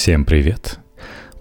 Всем 0.00 0.24
привет! 0.24 0.78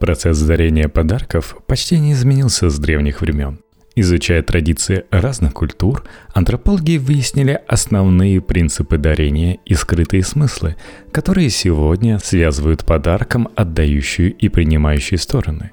Процесс 0.01 0.38
дарения 0.42 0.89
подарков 0.89 1.55
почти 1.65 1.97
не 1.97 2.12
изменился 2.12 2.70
с 2.70 2.78
древних 2.78 3.21
времен. 3.21 3.62
Изучая 3.96 4.43
традиции 4.43 5.05
разных 5.12 5.54
культур, 5.54 6.04
антропологи 6.34 6.98
выяснили 6.98 7.61
основные 7.70 8.41
принципы 8.41 8.98
дарения 8.98 9.59
и 9.64 9.75
скрытые 9.75 10.25
смыслы, 10.25 10.75
которые 11.14 11.50
сегодня 11.50 12.20
связывают 12.20 12.84
подарком 12.84 13.48
отдающую 13.55 14.36
и 14.36 14.50
принимающую 14.50 15.20
стороны. 15.20 15.71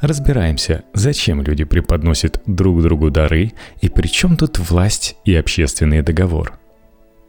Разбираемся, 0.00 0.84
зачем 0.94 1.42
люди 1.42 1.64
преподносят 1.64 2.40
друг 2.46 2.80
другу 2.80 3.10
дары 3.10 3.54
и 3.80 3.88
при 3.88 4.06
чем 4.06 4.36
тут 4.36 4.60
власть 4.60 5.16
и 5.24 5.34
общественный 5.34 6.02
договор. 6.02 6.60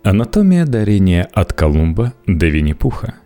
Анатомия 0.04 0.68
дарения 0.68 1.28
от 1.34 1.54
Колумба 1.54 2.14
до 2.28 2.46
Винни-Пуха– 2.46 3.16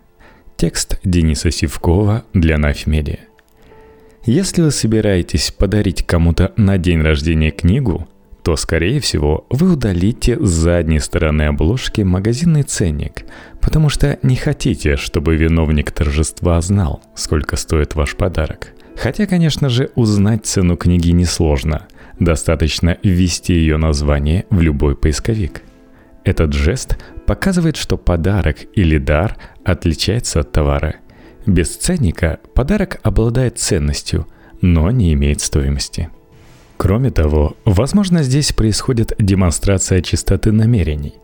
Текст 0.56 0.98
Дениса 1.04 1.50
Сивкова 1.50 2.24
для 2.32 2.56
Нафмедиа. 2.56 3.18
Если 4.24 4.62
вы 4.62 4.70
собираетесь 4.70 5.50
подарить 5.50 6.06
кому-то 6.06 6.54
на 6.56 6.78
день 6.78 7.02
рождения 7.02 7.50
книгу, 7.50 8.08
то, 8.42 8.56
скорее 8.56 9.00
всего, 9.00 9.46
вы 9.50 9.74
удалите 9.74 10.38
с 10.42 10.48
задней 10.48 11.00
стороны 11.00 11.42
обложки 11.42 12.00
магазинный 12.00 12.62
ценник, 12.62 13.26
потому 13.60 13.90
что 13.90 14.18
не 14.22 14.36
хотите, 14.36 14.96
чтобы 14.96 15.36
виновник 15.36 15.90
торжества 15.90 16.58
знал, 16.62 17.02
сколько 17.14 17.56
стоит 17.56 17.94
ваш 17.94 18.16
подарок. 18.16 18.72
Хотя, 18.96 19.26
конечно 19.26 19.68
же, 19.68 19.90
узнать 19.94 20.46
цену 20.46 20.78
книги 20.78 21.10
несложно. 21.10 21.86
Достаточно 22.18 22.96
ввести 23.02 23.52
ее 23.52 23.76
название 23.76 24.46
в 24.48 24.62
любой 24.62 24.96
поисковик. 24.96 25.60
Этот 26.24 26.54
жест 26.54 26.96
показывает, 27.26 27.76
что 27.76 27.96
подарок 27.96 28.58
или 28.74 28.98
дар 28.98 29.36
отличается 29.64 30.40
от 30.40 30.52
товара. 30.52 30.96
Без 31.44 31.76
ценника 31.76 32.40
подарок 32.54 32.98
обладает 33.02 33.58
ценностью, 33.58 34.26
но 34.60 34.90
не 34.90 35.12
имеет 35.12 35.40
стоимости. 35.40 36.08
Кроме 36.76 37.10
того, 37.10 37.56
возможно, 37.64 38.22
здесь 38.22 38.52
происходит 38.52 39.12
демонстрация 39.18 40.02
чистоты 40.02 40.52
намерений. 40.52 41.14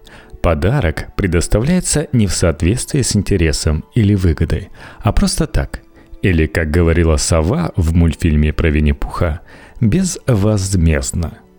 Подарок 0.40 1.14
предоставляется 1.16 2.08
не 2.12 2.26
в 2.26 2.32
соответствии 2.32 3.02
с 3.02 3.14
интересом 3.14 3.84
или 3.94 4.14
выгодой, 4.14 4.70
а 5.00 5.12
просто 5.12 5.46
так. 5.46 5.82
Или, 6.22 6.46
как 6.46 6.70
говорила 6.70 7.16
сова 7.16 7.72
в 7.76 7.94
мультфильме 7.94 8.52
про 8.52 8.70
Винни-Пуха, 8.70 9.40
безвозмездно– 9.80 11.38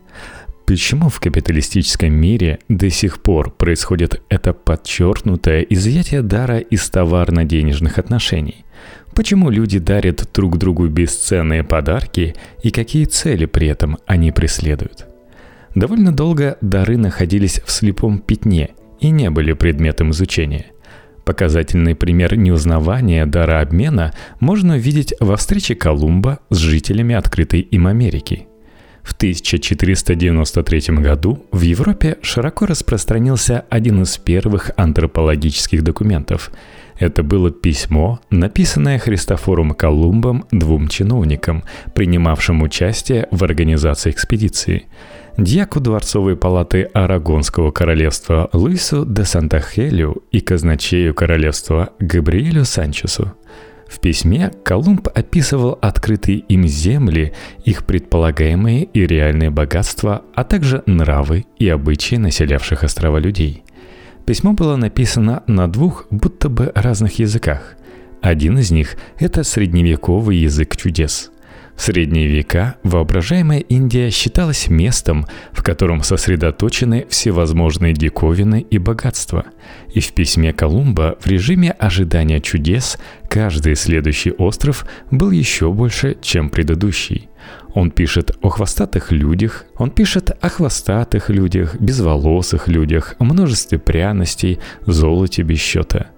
Почему 0.65 1.09
в 1.09 1.19
капиталистическом 1.19 2.13
мире 2.13 2.59
до 2.69 2.89
сих 2.89 3.21
пор 3.21 3.51
происходит 3.51 4.21
это 4.29 4.53
подчеркнутое 4.53 5.61
изъятие 5.61 6.21
дара 6.21 6.59
из 6.59 6.89
товарно-денежных 6.89 7.97
отношений? 7.97 8.63
Почему 9.13 9.49
люди 9.49 9.79
дарят 9.79 10.29
друг 10.33 10.57
другу 10.57 10.87
бесценные 10.87 11.63
подарки 11.63 12.35
и 12.63 12.71
какие 12.71 13.05
цели 13.05 13.45
при 13.45 13.67
этом 13.67 13.97
они 14.05 14.31
преследуют? 14.31 15.05
Довольно 15.75 16.13
долго 16.13 16.57
дары 16.61 16.97
находились 16.97 17.59
в 17.65 17.69
слепом 17.69 18.19
пятне 18.19 18.69
и 19.01 19.09
не 19.09 19.29
были 19.29 19.51
предметом 19.51 20.11
изучения. 20.11 20.67
Показательный 21.25 21.95
пример 21.95 22.37
неузнавания 22.37 23.25
дара 23.25 23.59
обмена 23.59 24.13
можно 24.39 24.75
увидеть 24.75 25.13
во 25.19 25.35
встрече 25.35 25.75
Колумба 25.75 26.39
с 26.49 26.57
жителями 26.57 27.15
открытой 27.15 27.59
им 27.59 27.87
Америки– 27.87 28.47
в 29.03 29.11
1493 29.11 30.95
году 30.95 31.45
в 31.51 31.61
Европе 31.61 32.17
широко 32.21 32.65
распространился 32.65 33.65
один 33.69 34.01
из 34.01 34.17
первых 34.17 34.71
антропологических 34.77 35.83
документов. 35.83 36.51
Это 36.97 37.21
было 37.21 37.51
письмо, 37.51 38.21
написанное 38.29 38.99
Христофором 38.99 39.71
Колумбом 39.71 40.45
двум 40.51 40.87
чиновникам, 40.87 41.63
принимавшим 41.93 42.61
участие 42.61 43.27
в 43.29 43.43
организации 43.43 44.09
экспедиции. 44.09 44.85
Дьяку 45.37 45.79
дворцовой 45.79 46.37
палаты 46.37 46.83
Арагонского 46.93 47.71
королевства 47.71 48.49
Луису 48.53 49.03
де 49.05 49.25
Сантахелю 49.25 50.23
и 50.31 50.39
казначею 50.39 51.13
королевства 51.13 51.89
Габриэлю 51.99 52.63
Санчесу– 52.63 53.33
в 53.93 53.99
письме 53.99 54.51
Колумб 54.63 55.07
описывал 55.13 55.77
открытые 55.79 56.39
им 56.39 56.67
земли, 56.67 57.33
их 57.63 57.85
предполагаемые 57.85 58.85
и 58.85 59.05
реальные 59.05 59.51
богатства, 59.51 60.23
а 60.33 60.43
также 60.43 60.81
нравы 60.87 61.45
и 61.59 61.69
обычаи 61.69 62.15
населявших 62.15 62.83
острова 62.83 63.19
людей. 63.19 63.63
Письмо 64.25 64.53
было 64.53 64.77
написано 64.77 65.43
на 65.45 65.67
двух 65.71 66.07
будто 66.09 66.49
бы 66.49 66.71
разных 66.73 67.19
языках. 67.19 67.75
Один 68.21 68.57
из 68.57 68.71
них– 68.71 68.95
это 69.19 69.43
средневековый 69.43 70.37
язык 70.37 70.75
чудес– 70.75 71.29
в 71.75 71.81
средние 71.81 72.27
века 72.27 72.75
воображаемая 72.83 73.59
Индия 73.59 74.09
считалась 74.11 74.69
местом, 74.69 75.25
в 75.51 75.63
котором 75.63 76.03
сосредоточены 76.03 77.05
всевозможные 77.09 77.93
диковины 77.93 78.61
и 78.61 78.77
богатства. 78.77 79.45
И 79.93 79.99
в 79.99 80.13
письме 80.13 80.53
Колумба 80.53 81.17
в 81.19 81.27
режиме 81.27 81.71
ожидания 81.71 82.39
чудес 82.41 82.97
каждый 83.27 83.75
следующий 83.75 84.31
остров 84.31 84.85
был 85.09 85.31
еще 85.31 85.71
больше, 85.71 86.15
чем 86.21 86.49
предыдущий. 86.49 87.29
Он 87.73 87.89
пишет 87.89 88.37
о 88.41 88.49
хвостатых 88.49 89.11
людях, 89.11 89.65
он 89.75 89.89
пишет 89.89 90.31
о 90.39 90.49
хвостатых 90.49 91.29
людях, 91.29 91.75
безволосых 91.79 92.67
людях, 92.67 93.15
о 93.17 93.23
множестве 93.23 93.79
пряностей, 93.79 94.59
золоте 94.85 95.41
без 95.41 95.59
счета. 95.59 96.11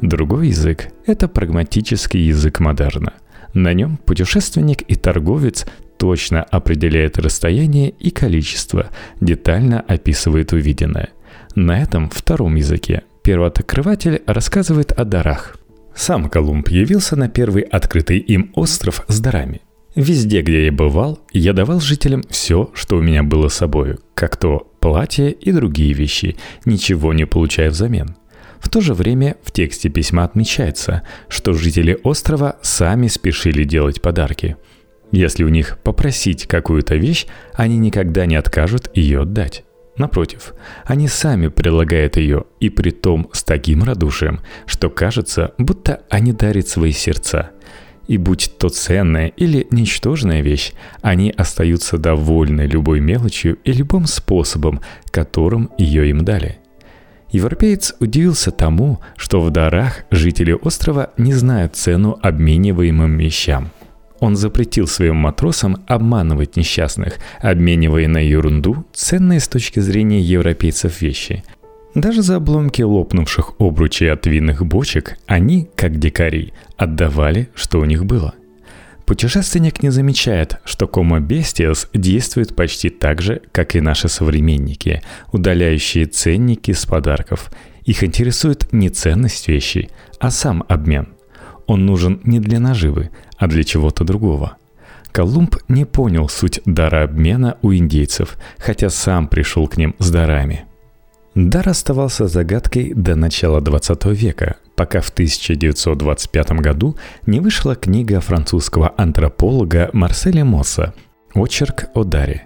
Другой 0.00 0.48
язык– 0.48 0.88
это 1.06 1.26
прагматический 1.26 2.20
язык 2.20 2.60
модерна– 2.60 3.14
на 3.54 3.72
нем 3.72 3.96
путешественник 3.98 4.82
и 4.82 4.94
торговец 4.94 5.66
точно 5.98 6.42
определяет 6.42 7.18
расстояние 7.18 7.90
и 7.90 8.10
количество, 8.10 8.90
детально 9.20 9.80
описывает 9.80 10.52
увиденное. 10.52 11.10
На 11.54 11.82
этом 11.82 12.08
втором 12.08 12.54
языке 12.54 13.02
первооткрыватель 13.22 14.22
рассказывает 14.26 14.92
о 14.92 15.04
дарах. 15.04 15.56
Сам 15.94 16.30
Колумб 16.30 16.68
явился 16.68 17.16
на 17.16 17.28
первый 17.28 17.62
открытый 17.62 18.18
им 18.18 18.52
остров 18.54 19.04
с 19.08 19.20
дарами. 19.20 19.60
Везде, 19.96 20.40
где 20.40 20.66
я 20.66 20.72
бывал, 20.72 21.18
я 21.32 21.52
давал 21.52 21.80
жителям 21.80 22.22
все, 22.30 22.70
что 22.74 22.96
у 22.96 23.02
меня 23.02 23.22
было 23.22 23.48
с 23.48 23.54
собою, 23.54 23.98
как 24.14 24.36
то 24.36 24.70
платье 24.80 25.32
и 25.32 25.50
другие 25.50 25.92
вещи, 25.92 26.36
ничего 26.64 27.12
не 27.12 27.26
получая 27.26 27.70
взамен. 27.70 28.14
В 28.60 28.68
то 28.68 28.80
же 28.80 28.94
время 28.94 29.36
в 29.42 29.50
тексте 29.50 29.88
письма 29.88 30.24
отмечается, 30.24 31.02
что 31.28 31.54
жители 31.54 31.98
острова 32.04 32.56
сами 32.62 33.08
спешили 33.08 33.64
делать 33.64 34.00
подарки. 34.00 34.56
Если 35.12 35.42
у 35.42 35.48
них 35.48 35.78
попросить 35.82 36.46
какую-то 36.46 36.94
вещь, 36.94 37.26
они 37.54 37.78
никогда 37.78 38.26
не 38.26 38.36
откажут 38.36 38.90
ее 38.94 39.22
отдать. 39.22 39.64
Напротив, 39.96 40.54
они 40.84 41.08
сами 41.08 41.48
предлагают 41.48 42.16
ее, 42.16 42.44
и 42.60 42.70
при 42.70 42.90
том 42.90 43.28
с 43.32 43.42
таким 43.42 43.82
радушием, 43.82 44.40
что 44.66 44.88
кажется, 44.88 45.52
будто 45.58 46.02
они 46.08 46.32
дарят 46.32 46.68
свои 46.68 46.92
сердца. 46.92 47.50
И 48.06 48.16
будь 48.16 48.52
то 48.58 48.68
ценная 48.68 49.28
или 49.28 49.66
ничтожная 49.70 50.42
вещь, 50.42 50.72
они 51.02 51.30
остаются 51.30 51.98
довольны 51.98 52.62
любой 52.62 53.00
мелочью 53.00 53.58
и 53.64 53.72
любым 53.72 54.06
способом, 54.06 54.80
которым 55.10 55.70
ее 55.76 56.08
им 56.08 56.24
дали. 56.24 56.60
Европеец 57.32 57.94
удивился 58.00 58.50
тому, 58.50 59.00
что 59.16 59.40
в 59.40 59.50
дарах 59.50 60.04
жители 60.10 60.52
острова 60.52 61.10
не 61.16 61.32
знают 61.32 61.76
цену 61.76 62.18
обмениваемым 62.20 63.18
вещам. 63.18 63.70
Он 64.18 64.36
запретил 64.36 64.86
своим 64.86 65.16
матросам 65.16 65.82
обманывать 65.86 66.56
несчастных, 66.56 67.18
обменивая 67.40 68.06
на 68.08 68.18
ерунду 68.18 68.84
ценные 68.92 69.40
с 69.40 69.48
точки 69.48 69.80
зрения 69.80 70.20
европейцев 70.20 71.00
вещи. 71.00 71.42
Даже 71.94 72.22
за 72.22 72.36
обломки 72.36 72.82
лопнувших 72.82 73.54
обручей 73.58 74.12
от 74.12 74.26
винных 74.26 74.64
бочек 74.66 75.16
они, 75.26 75.68
как 75.74 75.98
дикари, 75.98 76.52
отдавали, 76.76 77.48
что 77.54 77.80
у 77.80 77.84
них 77.84 78.04
было. 78.04 78.34
Путешественник 79.10 79.82
не 79.82 79.90
замечает, 79.90 80.60
что 80.64 80.86
Кома 80.86 81.18
Бестиас 81.18 81.88
действует 81.92 82.54
почти 82.54 82.90
так 82.90 83.20
же, 83.20 83.42
как 83.50 83.74
и 83.74 83.80
наши 83.80 84.08
современники, 84.08 85.02
удаляющие 85.32 86.06
ценники 86.06 86.70
с 86.70 86.86
подарков. 86.86 87.50
Их 87.82 88.04
интересует 88.04 88.72
не 88.72 88.88
ценность 88.88 89.48
вещи, 89.48 89.90
а 90.20 90.30
сам 90.30 90.62
обмен. 90.68 91.08
Он 91.66 91.86
нужен 91.86 92.20
не 92.22 92.38
для 92.38 92.60
наживы, 92.60 93.10
а 93.36 93.48
для 93.48 93.64
чего-то 93.64 94.04
другого. 94.04 94.58
Колумб 95.10 95.56
не 95.66 95.84
понял 95.84 96.28
суть 96.28 96.60
дара 96.64 97.02
обмена 97.02 97.58
у 97.62 97.74
индейцев, 97.74 98.38
хотя 98.58 98.90
сам 98.90 99.26
пришел 99.26 99.66
к 99.66 99.76
ним 99.76 99.96
с 99.98 100.08
дарами– 100.08 100.66
Дар 101.36 101.68
оставался 101.68 102.26
загадкой 102.26 102.92
до 102.92 103.14
начала 103.14 103.60
20 103.60 104.04
века, 104.06 104.56
пока 104.80 105.02
в 105.02 105.10
1925 105.10 106.52
году 106.52 106.96
не 107.26 107.40
вышла 107.40 107.76
книга 107.76 108.18
французского 108.20 108.94
антрополога 108.96 109.90
Марселя 109.92 110.42
Мосса 110.42 110.94
«Очерк 111.34 111.88
о 111.92 112.02
даре». 112.02 112.44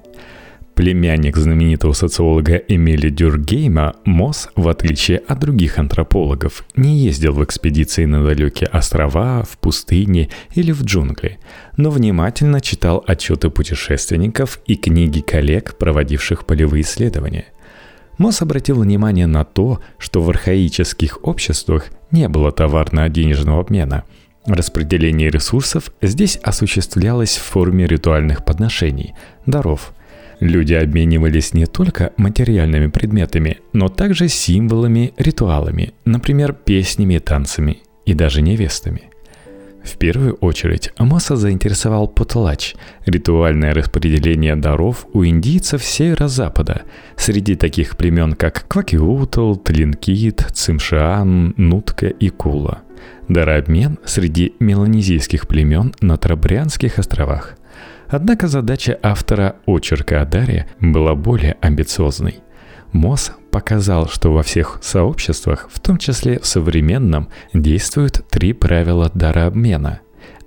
Племянник 0.74 1.36
знаменитого 1.36 1.92
социолога 1.92 2.56
Эмили 2.56 3.08
Дюргейма, 3.08 3.94
Мосс, 4.04 4.48
в 4.56 4.66
отличие 4.66 5.18
от 5.18 5.38
других 5.38 5.78
антропологов, 5.78 6.64
не 6.74 6.98
ездил 6.98 7.34
в 7.34 7.44
экспедиции 7.44 8.04
на 8.04 8.24
далекие 8.24 8.68
острова, 8.68 9.44
в 9.44 9.56
пустыне 9.58 10.28
или 10.56 10.72
в 10.72 10.82
джунгли, 10.82 11.38
но 11.76 11.90
внимательно 11.90 12.60
читал 12.60 13.04
отчеты 13.06 13.48
путешественников 13.48 14.58
и 14.66 14.74
книги 14.74 15.20
коллег, 15.20 15.78
проводивших 15.78 16.46
полевые 16.46 16.82
исследования. 16.82 17.53
Мосс 18.18 18.42
обратил 18.42 18.80
внимание 18.80 19.26
на 19.26 19.44
то, 19.44 19.80
что 19.98 20.22
в 20.22 20.30
архаических 20.30 21.18
обществах 21.22 21.86
не 22.10 22.28
было 22.28 22.52
товарно-денежного 22.52 23.60
обмена. 23.60 24.04
Распределение 24.46 25.30
ресурсов 25.30 25.90
здесь 26.02 26.36
осуществлялось 26.42 27.36
в 27.36 27.42
форме 27.42 27.86
ритуальных 27.86 28.44
подношений, 28.44 29.14
даров– 29.46 29.92
Люди 30.40 30.74
обменивались 30.74 31.54
не 31.54 31.66
только 31.66 32.12
материальными 32.16 32.88
предметами, 32.88 33.58
но 33.72 33.88
также 33.88 34.28
символами, 34.28 35.14
ритуалами, 35.16 35.94
например, 36.04 36.52
песнями 36.52 37.14
и 37.14 37.18
танцами, 37.18 37.78
и 38.04 38.14
даже 38.14 38.42
невестами. 38.42 39.10
В 39.84 39.96
первую 39.98 40.34
очередь 40.34 40.90
Амоса 40.96 41.36
заинтересовал 41.36 42.08
Поталач– 42.08 42.74
ритуальное 43.06 43.74
распределение 43.74 44.56
даров 44.56 45.06
у 45.12 45.24
индийцев 45.24 45.84
северо-запада, 45.84 46.82
среди 47.16 47.54
таких 47.54 47.96
племен, 47.96 48.32
как 48.32 48.66
Квакиутл, 48.66 49.54
Тлинкит, 49.56 50.46
Цимшиан, 50.52 51.54
Нутка 51.56 52.06
и 52.06 52.30
Кула. 52.30 52.80
Дарообмен 53.28 53.98
среди 54.04 54.54
меланезийских 54.58 55.46
племен 55.46 55.94
на 56.00 56.16
Трабрианских 56.16 56.98
островах– 56.98 57.56
Однако 58.08 58.48
задача 58.48 58.98
автора 59.02 59.56
очерка 59.66 60.20
о 60.20 60.24
Даре 60.24 60.68
была 60.80 61.14
более 61.14 61.56
амбициозной. 61.60 62.40
Мосс 62.92 63.32
показал, 63.54 64.08
что 64.08 64.32
во 64.32 64.42
всех 64.42 64.78
сообществах, 64.82 65.68
в 65.72 65.78
том 65.78 65.96
числе 65.96 66.40
в 66.40 66.44
современном, 66.44 67.28
действуют 67.52 68.26
три 68.28 68.52
правила 68.52 69.12
дарообмена. 69.14 70.00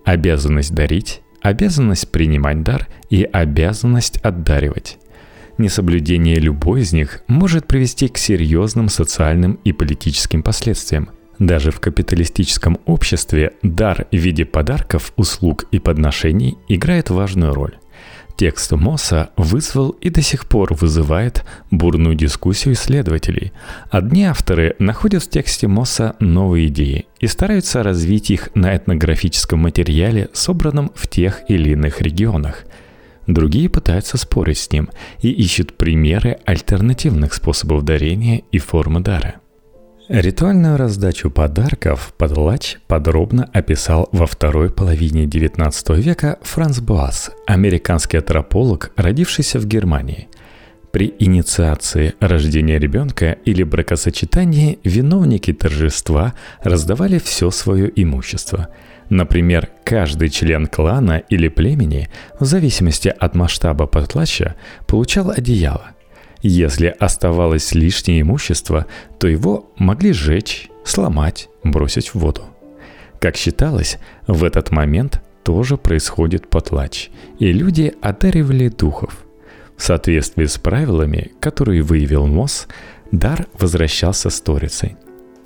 Обязанность 0.03 0.75
дарить, 0.75 1.21
обязанность 1.41 2.11
принимать 2.11 2.63
дар 2.63 2.89
и 3.09 3.23
обязанность 3.23 4.17
отдаривать. 4.17 4.97
Несоблюдение 5.57 6.35
любой 6.35 6.81
из 6.81 6.91
них 6.91 7.23
может 7.27 7.65
привести 7.65 8.09
к 8.09 8.17
серьезным 8.17 8.89
социальным 8.89 9.57
и 9.63 9.71
политическим 9.71 10.43
последствиям, 10.43 11.07
даже 11.39 11.71
в 11.71 11.79
капиталистическом 11.79 12.77
обществе 12.85 13.53
дар 13.63 14.07
в 14.11 14.17
виде 14.17 14.43
подарков, 14.43 15.13
услуг 15.15 15.63
и 15.71 15.79
подношений 15.79 16.57
играет 16.67 17.09
важную 17.09 17.53
роль. 17.53 17.77
Текст 18.37 18.71
Мосса 18.71 19.31
вызвал 19.35 19.89
и 19.99 20.11
до 20.11 20.21
сих 20.21 20.47
пор 20.47 20.75
вызывает 20.75 21.43
бурную 21.71 22.13
дискуссию 22.13 22.75
исследователей. 22.75 23.51
Одни 23.89 24.25
авторы 24.25 24.75
находят 24.77 25.23
в 25.23 25.29
тексте 25.29 25.67
Мосса 25.67 26.15
новые 26.19 26.67
идеи 26.67 27.07
и 27.19 27.25
стараются 27.25 27.81
развить 27.81 28.29
их 28.29 28.49
на 28.53 28.77
этнографическом 28.77 29.61
материале, 29.61 30.29
собранном 30.33 30.91
в 30.93 31.07
тех 31.07 31.49
или 31.49 31.71
иных 31.71 31.99
регионах. 31.99 32.65
Другие 33.25 33.69
пытаются 33.69 34.17
спорить 34.17 34.59
с 34.59 34.71
ним 34.71 34.89
и 35.19 35.31
ищут 35.31 35.75
примеры 35.75 36.37
альтернативных 36.45 37.33
способов 37.33 37.85
дарения 37.85 38.43
и 38.51 38.59
формы 38.59 38.99
дара– 38.99 39.37
Ритуальную 40.09 40.77
раздачу 40.77 41.29
подарков 41.29 42.13
Подлач 42.17 42.77
подробно 42.87 43.49
описал 43.51 44.07
во 44.13 44.25
второй 44.25 44.69
половине 44.69 45.25
XIX 45.25 45.99
века 45.99 46.39
Франц 46.43 46.79
Буас, 46.79 47.31
американский 47.45 48.15
антрополог, 48.15 48.93
родившийся 48.95 49.59
в 49.59 49.65
Германии. 49.65 50.29
При 50.91 51.13
инициации 51.19 52.13
рождения 52.21 52.79
ребенка 52.79 53.33
или 53.43 53.63
бракосочетании 53.63 54.79
виновники 54.85 55.51
торжества 55.51 56.33
раздавали 56.61 57.19
все 57.19 57.51
свое 57.51 57.91
имущество. 57.93 58.69
Например, 59.09 59.67
каждый 59.83 60.29
член 60.29 60.67
клана 60.67 61.17
или 61.17 61.49
племени, 61.49 62.07
в 62.39 62.45
зависимости 62.45 63.09
от 63.09 63.35
масштаба 63.35 63.87
подлача, 63.87 64.55
получал 64.87 65.31
одеяло– 65.31 65.91
если 66.41 66.87
оставалось 66.99 67.73
лишнее 67.73 68.21
имущество, 68.21 68.85
то 69.19 69.27
его 69.27 69.71
могли 69.77 70.13
сжечь, 70.13 70.69
сломать, 70.83 71.49
бросить 71.63 72.09
в 72.09 72.15
воду. 72.15 72.43
Как 73.19 73.35
считалось, 73.35 73.97
в 74.27 74.43
этот 74.43 74.71
момент 74.71 75.21
тоже 75.43 75.77
происходит 75.77 76.49
потлач, 76.49 77.09
и 77.39 77.51
люди 77.51 77.93
одаривали 78.01 78.69
духов. 78.69 79.25
В 79.75 79.83
соответствии 79.83 80.45
с 80.45 80.57
правилами, 80.57 81.31
которые 81.39 81.81
выявил 81.81 82.27
Мосс, 82.27 82.67
дар 83.11 83.47
возвращался 83.57 84.29
сторицей. 84.29 84.97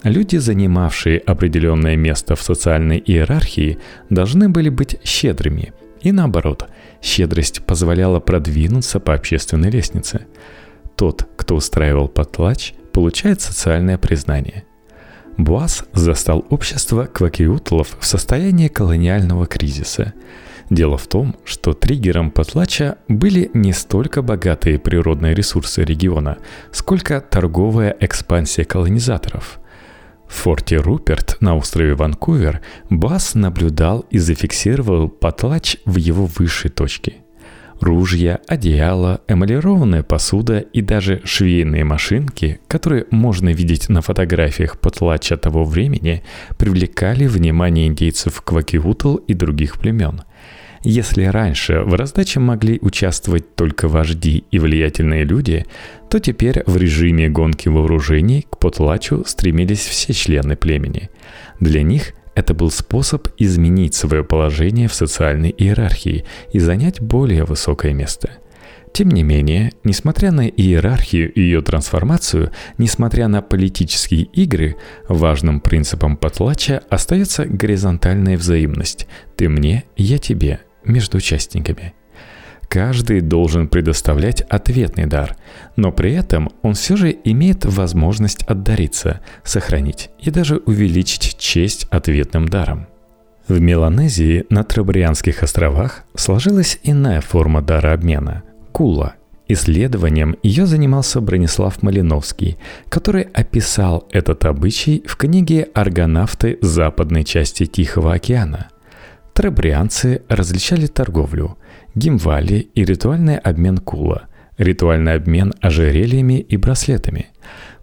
Люди, 0.04 0.38
занимавшие 0.38 1.20
определенное 1.20 1.96
место 1.96 2.36
в 2.36 2.42
социальной 2.42 2.98
иерархии, 2.98 3.78
должны 4.10 4.50
были 4.50 4.70
быть 4.70 4.98
щедрыми. 5.04 5.74
И 6.02 6.12
наоборот, 6.12 6.68
щедрость 7.02 7.64
позволяла 7.66 8.20
продвинуться 8.20 9.00
по 9.00 9.14
общественной 9.14 9.70
лестнице– 9.70 10.26
тот, 11.02 11.28
кто 11.36 11.56
устраивал 11.56 12.08
потлач, 12.08 12.76
получает 12.94 13.42
социальное 13.42 13.98
признание. 13.98 14.66
Буас 15.36 15.84
застал 15.94 16.46
общество 16.52 17.06
квакиутлов 17.06 17.98
в 18.00 18.06
состоянии 18.06 18.68
колониального 18.68 19.48
кризиса. 19.48 20.14
Дело 20.70 21.00
в 21.00 21.08
том, 21.08 21.36
что 21.44 21.74
триггером 21.74 22.30
потлача 22.30 22.98
были 23.08 23.50
не 23.56 23.74
столько 23.74 24.22
богатые 24.22 24.78
природные 24.78 25.34
ресурсы 25.34 25.84
региона, 25.84 26.38
сколько 26.72 27.20
торговая 27.20 27.98
экспансия 28.00 28.64
колонизаторов– 28.64 29.60
в 30.28 30.34
форте 30.34 30.78
Руперт 30.78 31.36
на 31.42 31.58
острове 31.58 31.94
Ванкувер 31.94 32.62
Бас 32.90 33.34
наблюдал 33.34 34.06
и 34.12 34.18
зафиксировал 34.18 35.10
потлач 35.10 35.76
в 35.84 35.98
его 35.98 36.26
высшей 36.26 36.70
точке– 36.70 37.16
Ружья, 37.82 38.40
одеяло, 38.48 39.22
эмалированная 39.28 40.04
посуда 40.04 40.60
и 40.60 40.82
даже 40.82 41.20
швейные 41.24 41.84
машинки, 41.84 42.60
которые 42.68 43.08
можно 43.10 43.50
видеть 43.50 43.90
на 43.90 44.04
фотографиях 44.04 44.80
потлача 44.80 45.36
того 45.36 45.66
времени, 45.66 46.24
привлекали 46.60 47.26
внимание 47.26 47.88
индейцев 47.88 48.44
Квакиутл 48.44 49.16
и 49.16 49.34
других 49.34 49.80
племен. 49.80 50.22
Если 50.84 51.24
раньше 51.26 51.82
в 51.82 51.96
раздаче 51.96 52.40
могли 52.40 52.78
участвовать 52.82 53.56
только 53.56 53.88
вожди 53.88 54.44
и 54.52 54.60
влиятельные 54.60 55.24
люди, 55.24 55.66
то 56.08 56.20
теперь 56.20 56.64
в 56.68 56.78
режиме 56.78 57.30
гонки 57.30 57.68
вооружений 57.68 58.46
к 58.48 58.60
потлачу 58.60 59.24
стремились 59.26 59.86
все 59.86 60.14
члены 60.14 60.56
племени. 60.56 61.10
Для 61.60 61.82
них– 61.82 62.14
это 62.36 62.54
был 62.54 62.72
способ 62.72 63.28
изменить 63.38 63.94
свое 63.94 64.24
положение 64.24 64.88
в 64.88 64.94
социальной 64.94 65.54
иерархии 65.58 66.26
и 66.52 66.60
занять 66.60 67.02
более 67.02 67.44
высокое 67.44 67.94
место. 67.94 68.32
Тем 68.94 69.10
не 69.10 69.24
менее, 69.24 69.72
несмотря 69.84 70.32
на 70.32 70.48
иерархию 70.48 71.32
и 71.32 71.40
ее 71.40 71.62
трансформацию, 71.62 72.52
несмотря 72.78 73.28
на 73.30 73.42
политические 73.42 74.24
игры, 74.24 74.76
важным 75.08 75.62
принципом 75.62 76.18
потлача 76.18 76.82
остается 76.90 77.46
горизонтальная 77.46 78.38
взаимность 78.38 79.08
«ты 79.38 79.48
мне, 79.48 79.86
я 79.96 80.18
тебе» 80.18 80.60
между 80.84 81.18
участниками– 81.18 81.94
Каждый 82.72 83.20
должен 83.20 83.68
предоставлять 83.68 84.40
ответный 84.44 85.06
дар, 85.06 85.36
но 85.76 85.92
при 85.92 86.14
этом 86.14 86.50
он 86.62 86.74
все 86.74 86.96
же 86.96 87.14
имеет 87.26 87.66
возможность 87.66 88.44
отдариться, 88.44 89.20
сохранить 89.44 90.10
и 90.20 90.32
даже 90.32 90.56
увеличить 90.56 91.38
честь 91.38 91.86
ответным 91.92 92.48
даром. 92.48 92.88
В 93.50 93.60
Меланезии 93.60 94.46
на 94.50 94.64
Трабрианских 94.64 95.44
островах 95.44 96.06
сложилась 96.16 96.80
иная 96.82 97.20
форма 97.20 97.62
дара 97.62 97.92
обмена– 97.92 98.44
кула. 98.72 99.16
Исследованием 99.50 100.38
ее 100.42 100.66
занимался 100.66 101.20
Бронислав 101.20 101.84
Малиновский, 101.84 102.58
который 102.88 103.24
описал 103.24 104.08
этот 104.14 104.46
обычай 104.46 105.04
в 105.06 105.18
книге 105.18 105.68
«Аргонавты 105.74 106.58
западной 106.62 107.26
части 107.26 107.66
Тихого 107.66 108.14
океана». 108.14 108.70
Трабрианцы 109.34 110.22
различали 110.30 110.88
торговлю, 110.88 111.58
гимвали 111.96 112.70
и 112.74 112.86
ритуальный 112.86 113.38
обмен 113.38 113.78
кула, 113.78 114.28
ритуальный 114.58 115.14
обмен 115.14 115.54
ожерельями 115.62 116.40
и 116.40 116.58
браслетами. 116.58 117.28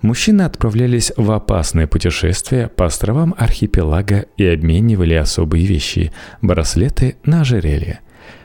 Мужчины 0.01 0.43
отправлялись 0.43 1.13
в 1.17 1.31
опасное 1.31 1.87
путешествие 1.87 2.69
по 2.69 2.87
островам 2.87 3.35
архипелага 3.37 4.27
и 4.37 4.47
обменивали 4.47 5.15
особые 5.15 5.67
вещи– 5.67 6.13
браслеты 6.43 7.17
на 7.25 7.41
ожерелье. 7.41 8.01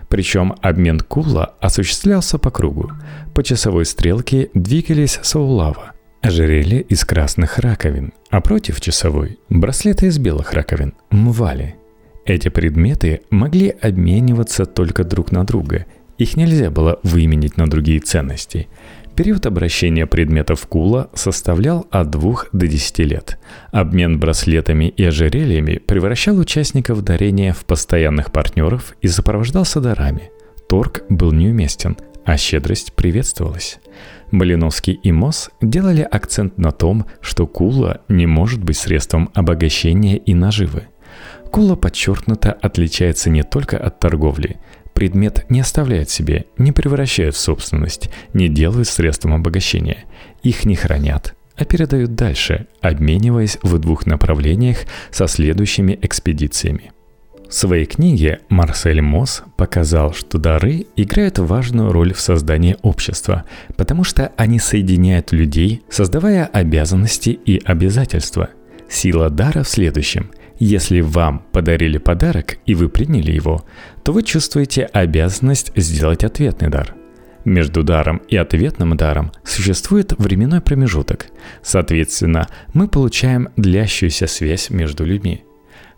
Причем 0.09 0.55
обмен 0.61 0.99
кула 0.99 1.55
осуществлялся 1.59 2.37
по 2.37 2.49
кругу. 2.49 2.91
По 3.33 3.43
часовой 3.43 3.85
стрелке 3.85 4.49
двигались 4.53 5.19
саулава– 5.21 5.93
ожерелье 6.21 6.81
из 6.81 7.05
красных 7.05 7.59
раковин, 7.59 8.13
а 8.29 8.41
против 8.41 8.81
часовой– 8.81 9.39
браслеты 9.49 10.07
из 10.07 10.17
белых 10.17 10.53
раковин– 10.53 10.93
мвали– 11.11 11.75
эти 12.25 12.49
предметы 12.49 13.21
могли 13.29 13.69
обмениваться 13.69 14.65
только 14.65 15.03
друг 15.03 15.31
на 15.31 15.45
друга, 15.45 15.85
Их 16.19 16.37
нельзя 16.37 16.69
было 16.69 16.99
выменить 17.01 17.57
на 17.57 17.67
другие 17.67 17.99
ценности. 17.99 18.67
Период 19.15 19.45
обращения 19.45 20.05
предметов 20.05 20.65
кула 20.67 21.09
составлял 21.13 21.87
от 21.89 22.11
2 22.11 22.35
до 22.51 22.67
10 22.67 22.99
лет. 22.99 23.39
Обмен 23.71 24.19
браслетами 24.19 24.85
и 24.85 25.03
ожерельями 25.03 25.79
превращал 25.79 26.37
участников 26.37 27.03
дарения 27.03 27.51
в 27.51 27.65
постоянных 27.65 28.31
партнеров 28.31 28.95
и 29.01 29.07
сопровождался 29.07 29.81
дарами. 29.81 30.31
Торг 30.69 31.03
был 31.09 31.31
неуместен, 31.31 31.97
а 32.25 32.37
щедрость 32.37 32.93
приветствовалась. 32.93 33.79
Малиновский 34.31 34.93
и 34.93 35.11
Мосс 35.11 35.49
делали 35.61 36.01
акцент 36.01 36.57
на 36.57 36.71
том, 36.71 37.05
что 37.21 37.45
кула 37.45 38.01
не 38.07 38.25
может 38.25 38.63
быть 38.63 38.77
средством 38.77 39.29
обогащения 39.35 40.17
и 40.17 40.33
наживы. 40.33 40.87
Кула 41.53 41.75
подчеркнуто 41.75 42.51
отличается 42.51 43.29
не 43.29 43.43
только 43.43 43.77
от 43.77 43.99
торговли. 43.99 44.57
Предмет 44.95 45.45
не 45.49 45.59
оставляет 45.59 46.09
себе, 46.09 46.45
не 46.57 46.71
превращает 46.71 47.35
в 47.35 47.39
собственность, 47.39 48.09
не 48.33 48.49
делает 48.49 48.87
средством 48.87 49.35
обогащения. 49.35 50.05
Их 50.41 50.65
не 50.65 50.75
хранят, 50.75 51.35
а 51.55 51.63
передают 51.63 52.15
дальше, 52.15 52.65
обмениваясь 52.81 53.59
в 53.61 53.77
двух 53.77 54.07
направлениях 54.07 54.79
со 55.11 55.27
следующими 55.27 55.97
экспедициями. 56.01 56.91
В 57.47 57.53
своей 57.53 57.85
книге 57.85 58.39
Марсель 58.49 59.01
Мосс 59.01 59.43
показал, 59.55 60.11
что 60.15 60.39
дары 60.39 60.87
играют 60.95 61.37
важную 61.37 61.91
роль 61.91 62.15
в 62.15 62.19
создании 62.19 62.77
общества, 62.81 63.43
потому 63.77 64.03
что 64.03 64.31
они 64.37 64.57
соединяют 64.57 65.31
людей, 65.31 65.83
создавая 65.87 66.47
обязанности 66.47 67.29
и 67.29 67.61
обязательства. 67.63 68.49
Сила 68.89 69.29
дара 69.29 69.61
в 69.61 69.69
следующем– 69.69 70.31
если 70.59 71.01
вам 71.01 71.45
подарили 71.51 71.97
подарок 71.97 72.57
и 72.65 72.75
вы 72.75 72.89
приняли 72.89 73.31
его, 73.31 73.65
то 74.03 74.11
вы 74.11 74.23
чувствуете 74.23 74.85
обязанность 74.85 75.71
сделать 75.75 76.23
ответный 76.23 76.69
дар. 76.69 76.95
Между 77.45 77.83
даром 77.83 78.21
и 78.29 78.37
ответным 78.37 78.95
даром 78.95 79.31
существует 79.43 80.13
временной 80.17 80.61
промежуток. 80.61 81.27
Соответственно, 81.61 82.47
мы 82.73 82.87
получаем 82.87 83.49
длящуюся 83.57 84.27
связь 84.27 84.69
между 84.69 85.05
людьми. 85.05 85.43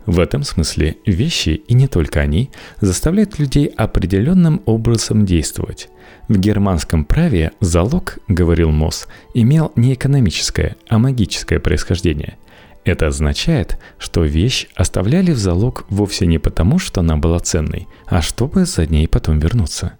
В 0.06 0.20
этом 0.20 0.42
смысле 0.42 0.96
вещи, 1.04 1.50
и 1.50 1.74
не 1.74 1.88
только 1.88 2.20
они, 2.20 2.50
заставляют 2.80 3.38
людей 3.38 3.66
определенным 3.66 4.62
образом 4.64 5.24
действовать. 5.24 5.88
В 6.28 6.38
германском 6.38 7.04
праве 7.04 7.52
залог, 7.60 8.18
говорил 8.28 8.70
Мосс, 8.70 9.06
имел 9.34 9.72
не 9.76 9.94
экономическое, 9.94 10.76
а 10.88 10.98
магическое 10.98 11.60
происхождение– 11.60 12.38
это 12.86 13.08
означает, 13.08 13.78
что 13.98 14.22
вещь 14.22 14.68
оставляли 14.74 15.32
в 15.32 15.38
залог 15.38 15.84
вовсе 15.90 16.24
не 16.26 16.38
потому, 16.38 16.78
что 16.78 17.00
она 17.00 17.16
была 17.16 17.40
ценной, 17.40 17.88
а 18.06 18.22
чтобы 18.22 18.64
за 18.64 18.86
ней 18.86 19.08
потом 19.08 19.40
вернуться. 19.40 19.98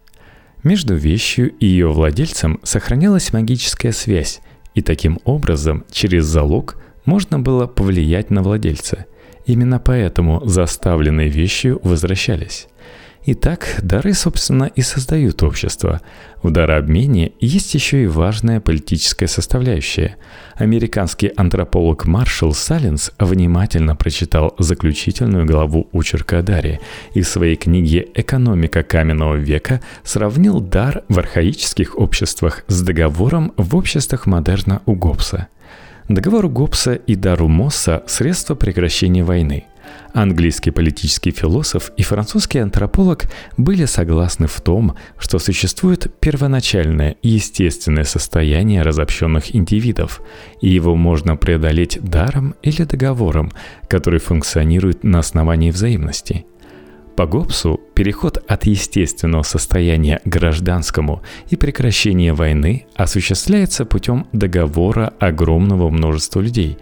Между 0.63 0.95
вещью 0.95 1.53
и 1.53 1.67
ее 1.67 1.93
владельцем 1.93 2.61
сохранялась 2.63 3.33
магическая 3.33 3.93
связь, 3.93 4.41
и 4.75 4.83
таким 4.83 5.19
образом 5.25 5.85
через 5.91 6.27
залог 6.27 6.77
можно 7.05 7.41
было 7.41 7.67
повлиять 7.67 8.31
на 8.31 8.43
владельца. 8.43 9.07
Именно 9.47 9.81
поэтому 9.81 10.45
заставленные 10.45 11.29
вещью 11.29 11.81
возвращались. 11.83 12.69
Итак, 13.29 13.81
дары, 13.83 14.15
собственно, 14.15 14.71
и 14.77 14.83
создают 14.83 15.43
общество. 15.43 16.01
В 16.45 16.53
дарообмене 16.53 17.33
есть 17.41 17.75
еще 17.75 18.05
и 18.05 18.07
важная 18.07 18.61
политическая 18.61 19.27
составляющая. 19.27 20.15
Американский 20.55 21.33
антрополог 21.37 22.07
Маршал 22.07 22.53
Саленс 22.53 23.11
внимательно 23.19 23.97
прочитал 23.97 24.55
заключительную 24.61 25.45
главу 25.45 25.89
очерка 25.93 26.39
о 26.39 26.43
даре 26.43 26.79
и 27.15 27.23
в 27.23 27.29
своей 27.29 27.57
книге 27.57 28.07
«Экономика 28.15 28.85
каменного 28.85 29.35
века» 29.35 29.81
сравнил 30.05 30.61
дар 30.61 31.03
в 31.09 31.19
архаических 31.19 31.99
обществах 31.99 32.63
с 32.69 32.81
договором 32.81 33.53
в 33.57 33.75
обществах 33.75 34.27
модерна 34.27 34.83
у 34.87 34.95
Гоббса. 34.95 35.49
Договор 36.09 36.47
Гоббса 36.47 36.95
и 36.95 37.17
дару 37.17 37.49
Мосса– 37.49 38.05
средство 38.07 38.55
прекращения 38.55 39.25
войны– 39.25 39.65
Английский 40.13 40.71
политический 40.71 41.31
философ 41.31 41.91
и 41.97 42.03
французский 42.03 42.59
антрополог 42.59 43.25
были 43.57 43.85
согласны 43.85 44.47
в 44.47 44.61
том, 44.61 44.97
что 45.19 45.39
существует 45.39 46.13
первоначальное 46.21 47.17
естественное 47.23 48.05
состояние 48.05 48.83
разобщенных 48.83 49.55
индивидов, 49.55 50.23
и 50.61 50.69
его 50.69 50.95
можно 50.95 51.37
преодолеть 51.37 51.99
даром 52.03 52.55
или 52.63 52.85
договором, 52.85 53.53
который 53.89 54.21
функционирует 54.21 55.05
на 55.05 55.19
основании 55.19 55.71
взаимности. 55.71 56.47
По 57.17 57.27
Гоббсу 57.27 57.81
переход 57.95 58.45
от 58.47 58.67
естественного 58.67 59.43
состояния 59.43 60.21
к 60.23 60.29
гражданскому 60.29 61.23
и 61.49 61.57
прекращение 61.57 62.35
войны 62.35 62.87
осуществляется 62.95 63.87
путем 63.87 64.27
договора 64.33 65.15
огромного 65.19 65.89
множества 65.89 66.41
людей, 66.41 66.77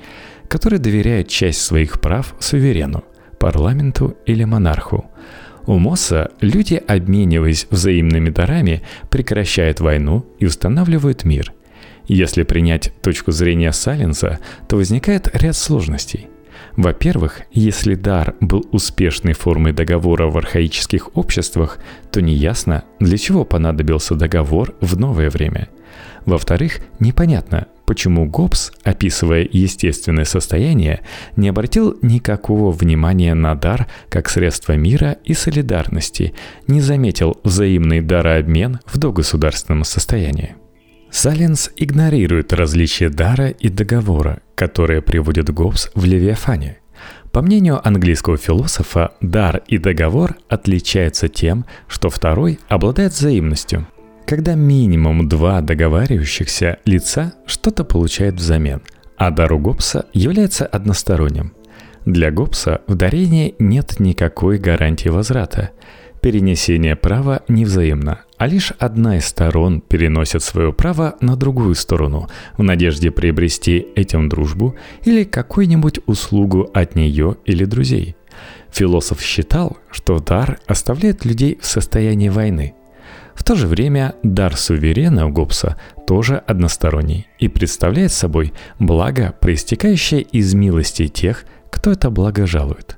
которые 0.48 0.78
доверяют 0.78 1.28
часть 1.28 1.60
своих 1.62 2.00
прав 2.00 2.34
суверену– 2.38 3.04
парламенту 3.38 4.16
или 4.26 4.44
монарху. 4.44 5.10
У 5.66 5.78
Мосса 5.78 6.30
люди, 6.40 6.74
обмениваясь 6.74 7.66
взаимными 7.70 8.30
дарами, 8.30 8.82
прекращают 9.10 9.80
войну 9.80 10.26
и 10.38 10.46
устанавливают 10.46 11.24
мир. 11.24 11.52
Если 12.06 12.42
принять 12.42 12.92
точку 13.02 13.32
зрения 13.32 13.72
Саленса, 13.72 14.38
то 14.68 14.76
возникает 14.76 15.28
ряд 15.34 15.56
сложностей. 15.56 16.28
Во-первых, 16.76 17.42
если 17.52 17.94
дар 17.94 18.34
был 18.40 18.66
успешной 18.72 19.32
формой 19.32 19.72
договора 19.72 20.26
в 20.26 20.36
архаических 20.36 21.16
обществах, 21.16 21.78
то 22.10 22.20
неясно, 22.20 22.84
для 22.98 23.16
чего 23.16 23.44
понадобился 23.44 24.14
договор 24.16 24.74
в 24.80 24.98
новое 24.98 25.30
время. 25.30 25.68
Во-вторых, 26.26 26.80
непонятно, 26.98 27.68
почему 27.86 28.26
Гоббс, 28.26 28.72
описывая 28.82 29.48
естественное 29.50 30.24
состояние, 30.24 31.00
не 31.36 31.48
обратил 31.48 31.96
никакого 32.02 32.72
внимания 32.72 33.34
на 33.34 33.54
дар 33.54 33.86
как 34.08 34.28
средство 34.28 34.72
мира 34.72 35.16
и 35.24 35.34
солидарности, 35.34 36.34
не 36.66 36.80
заметил 36.80 37.38
взаимный 37.44 38.00
дарообмен 38.00 38.80
в 38.86 38.98
догосударственном 38.98 39.84
состоянии. 39.84 40.56
Саленс 41.10 41.70
игнорирует 41.76 42.52
различия 42.52 43.08
дара 43.08 43.48
и 43.48 43.68
договора, 43.68 44.40
которые 44.56 45.00
приводит 45.00 45.48
Гоббс 45.48 45.90
в 45.94 46.04
Левиафане. 46.04 46.78
По 47.30 47.42
мнению 47.42 47.86
английского 47.86 48.36
философа, 48.36 49.12
дар 49.20 49.62
и 49.66 49.78
договор 49.78 50.36
отличаются 50.48 51.28
тем, 51.28 51.66
что 51.88 52.08
второй 52.10 52.58
обладает 52.68 53.12
взаимностью, 53.12 53.86
когда 54.26 54.54
минимум 54.54 55.28
два 55.28 55.60
договаривающихся 55.60 56.78
лица 56.84 57.34
что-то 57.46 57.84
получают 57.84 58.36
взамен, 58.36 58.82
а 59.16 59.30
дар 59.30 59.52
у 59.52 59.58
Гоббса 59.58 60.06
является 60.12 60.66
односторонним. 60.66 61.52
Для 62.06 62.30
Гоббса 62.30 62.82
в 62.86 62.94
дарении 62.94 63.54
нет 63.58 63.98
никакой 63.98 64.58
гарантии 64.58 65.08
возврата. 65.08 65.70
Перенесение 66.20 66.96
права 66.96 67.42
невзаимно, 67.48 68.22
а 68.38 68.46
лишь 68.46 68.72
одна 68.78 69.18
из 69.18 69.26
сторон 69.26 69.82
переносит 69.82 70.42
свое 70.42 70.72
право 70.72 71.16
на 71.20 71.36
другую 71.36 71.74
сторону 71.74 72.28
в 72.56 72.62
надежде 72.62 73.10
приобрести 73.10 73.86
этим 73.94 74.30
дружбу 74.30 74.74
или 75.04 75.24
какую-нибудь 75.24 76.00
услугу 76.06 76.70
от 76.72 76.94
нее 76.94 77.36
или 77.44 77.66
друзей. 77.66 78.16
Философ 78.72 79.20
считал, 79.20 79.76
что 79.90 80.18
дар 80.18 80.58
оставляет 80.66 81.24
людей 81.24 81.58
в 81.60 81.66
состоянии 81.66 82.30
войны– 82.30 82.74
в 83.34 83.42
то 83.42 83.54
же 83.54 83.66
время 83.66 84.14
дар 84.22 84.56
суверена 84.56 85.26
у 85.26 85.30
Гоббса 85.30 85.76
тоже 86.06 86.36
односторонний 86.36 87.26
и 87.38 87.48
представляет 87.48 88.12
собой 88.12 88.52
благо, 88.78 89.34
проистекающее 89.40 90.22
из 90.22 90.54
милости 90.54 91.08
тех, 91.08 91.44
кто 91.70 91.90
это 91.90 92.10
благо 92.10 92.46
жалует. 92.46 92.96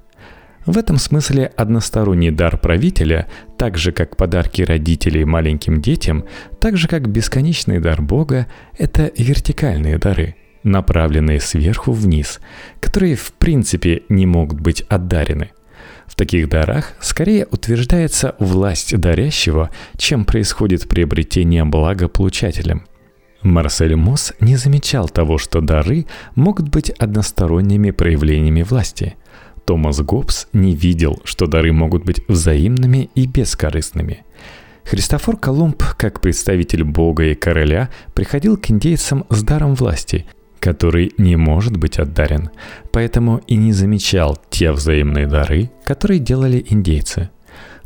В 0.66 0.78
этом 0.78 0.96
смысле 0.96 1.52
односторонний 1.56 2.32
дар 2.32 2.58
правителя, 2.58 3.28
так 3.56 3.78
же 3.78 3.92
как 3.92 4.16
подарки 4.16 4.62
родителей 4.62 5.24
маленьким 5.24 5.80
детям, 5.80 6.24
так 6.60 6.76
же 6.76 6.88
как 6.88 7.08
бесконечный 7.08 7.78
дар 7.78 8.02
Бога, 8.02 8.48
это 8.76 9.12
вертикальные 9.16 9.98
дары, 9.98 10.34
направленные 10.64 11.40
сверху 11.40 11.92
вниз, 11.92 12.40
которые 12.80 13.14
в 13.14 13.32
принципе 13.34 14.02
не 14.08 14.26
могут 14.26 14.60
быть 14.60 14.82
отдарены. 14.88 15.52
В 16.06 16.14
таких 16.14 16.48
дарах 16.48 16.94
скорее 17.00 17.46
утверждается 17.50 18.36
власть 18.38 18.96
дарящего, 18.98 19.70
чем 19.96 20.25
происходит 20.25 20.88
приобретение 20.88 21.64
блага 21.64 22.08
получателем. 22.08 22.86
Марсель 23.42 23.96
Мосс 23.96 24.32
не 24.40 24.56
замечал 24.56 25.08
того, 25.08 25.38
что 25.38 25.60
дары 25.60 26.06
могут 26.34 26.68
быть 26.68 26.90
односторонними 26.90 27.90
проявлениями 27.90 28.62
власти. 28.62 29.16
Томас 29.64 30.00
Гоббс 30.00 30.46
не 30.52 30.75
видел, 30.75 31.20
что 31.25 31.46
дары 31.46 31.72
могут 31.72 32.04
быть 32.04 32.26
взаимными 32.28 33.10
и 33.14 33.26
бескорыстными. 33.26 34.25
Христофор 34.84 35.36
Колумб, 35.36 35.82
как 35.96 36.20
представитель 36.20 36.84
Бога 36.84 37.25
и 37.25 37.34
короля, 37.34 37.90
приходил 38.14 38.56
к 38.56 38.70
индейцам 38.70 39.26
с 39.30 39.42
даром 39.42 39.75
власти, 39.75 40.26
который 40.60 41.12
не 41.18 41.36
может 41.36 41.76
быть 41.76 41.98
отдарен, 41.98 42.50
поэтому 42.92 43.40
и 43.46 43.56
не 43.56 43.72
замечал 43.72 44.38
те 44.50 44.72
взаимные 44.72 45.26
дары, 45.26 45.70
которые 45.84 46.18
делали 46.20 46.64
индейцы. 46.68 47.30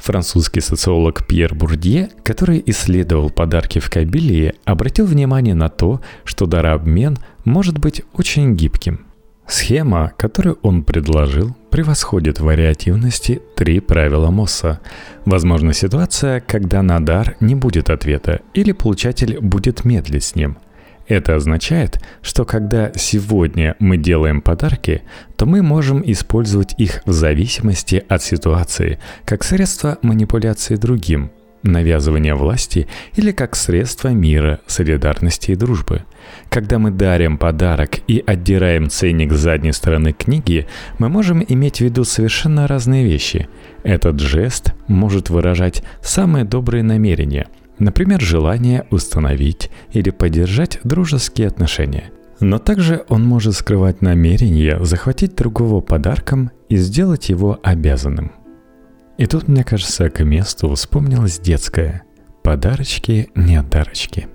Французский 0.00 0.60
социолог 0.60 1.26
Пьер 1.26 1.54
Бурдье, 1.54 2.08
который 2.24 2.62
исследовал 2.66 3.28
подарки 3.30 3.80
в 3.80 3.90
Кабилии, 3.90 4.54
обратил 4.64 5.04
внимание 5.04 5.54
на 5.54 5.68
то, 5.68 6.00
что 6.24 6.46
дарообмен 6.46 7.18
может 7.44 7.78
быть 7.78 8.02
очень 8.14 8.56
гибким. 8.56 9.06
Схема, 9.46 10.12
которую 10.16 10.58
он 10.62 10.84
предложил, 10.84 11.56
превосходит 11.70 12.38
в 12.38 12.44
вариативности 12.44 13.42
три 13.56 13.80
правила 13.80 14.30
Мосса. 14.30 14.80
Возможна 15.26 15.74
ситуация, 15.74 16.40
когда 16.40 16.82
на 16.82 17.04
дар 17.04 17.36
не 17.40 17.54
будет 17.54 17.90
ответа 17.90 18.40
или 18.54 18.72
получатель 18.72 19.38
будет 19.40 19.84
медлить 19.84 20.24
с 20.24 20.34
ним– 20.34 20.56
это 21.10 21.34
означает, 21.34 22.00
что 22.22 22.44
когда 22.44 22.92
сегодня 22.94 23.74
мы 23.80 23.96
делаем 23.96 24.40
подарки, 24.40 25.02
то 25.36 25.44
мы 25.44 25.60
можем 25.60 26.02
использовать 26.06 26.74
их 26.78 27.02
в 27.04 27.12
зависимости 27.12 28.02
от 28.08 28.22
ситуации, 28.22 29.00
как 29.24 29.42
средство 29.42 29.98
манипуляции 30.02 30.76
другим, 30.76 31.32
навязывания 31.64 32.36
власти 32.36 32.86
или 33.16 33.32
как 33.32 33.56
средство 33.56 34.08
мира, 34.08 34.60
солидарности 34.66 35.50
и 35.50 35.56
дружбы. 35.56 36.04
Когда 36.48 36.78
мы 36.78 36.92
дарим 36.92 37.38
подарок 37.38 37.98
и 38.06 38.22
отдираем 38.24 38.88
ценник 38.88 39.32
с 39.32 39.40
задней 39.40 39.72
стороны 39.72 40.12
книги, 40.12 40.68
мы 40.98 41.08
можем 41.08 41.44
иметь 41.46 41.78
в 41.78 41.80
виду 41.80 42.04
совершенно 42.04 42.68
разные 42.68 43.04
вещи. 43.04 43.48
Этот 43.82 44.20
жест 44.20 44.74
может 44.86 45.28
выражать 45.28 45.82
самые 46.02 46.44
добрые 46.44 46.84
намерения– 46.84 47.48
Например, 47.80 48.20
желание 48.20 48.86
установить 48.90 49.70
или 49.92 50.10
поддержать 50.10 50.78
дружеские 50.84 51.48
отношения. 51.48 52.12
Но 52.38 52.58
также 52.58 53.04
он 53.08 53.24
может 53.24 53.54
скрывать 53.54 54.02
намерение 54.02 54.84
захватить 54.84 55.34
другого 55.34 55.80
подарком 55.80 56.50
и 56.68 56.76
сделать 56.76 57.30
его 57.30 57.58
обязанным. 57.62 58.32
И 59.16 59.26
тут, 59.26 59.48
мне 59.48 59.64
кажется, 59.64 60.10
к 60.10 60.22
месту 60.22 60.72
вспомнилось 60.74 61.38
детское 61.38 62.04
«подарочки, 62.42 63.30
не 63.34 63.62
дарочки». 63.62 64.28